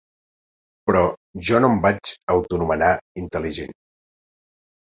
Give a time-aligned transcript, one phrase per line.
[0.89, 1.03] Però
[1.49, 2.91] jo no em vaig auto nomenar
[3.27, 3.79] intel·ligent.